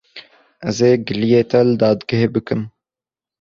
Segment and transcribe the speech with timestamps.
[0.69, 2.61] Ez ê giliyê te li dadgehê bikim.